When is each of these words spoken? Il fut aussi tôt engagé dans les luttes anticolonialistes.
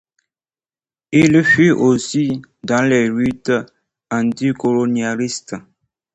Il 1.11 1.43
fut 1.43 1.69
aussi 1.69 2.27
tôt 2.31 2.33
engagé 2.33 2.41
dans 2.63 2.81
les 2.81 3.07
luttes 3.07 3.51
anticolonialistes. 4.09 5.53